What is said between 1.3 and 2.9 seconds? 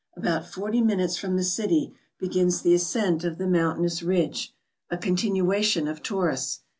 the city begins the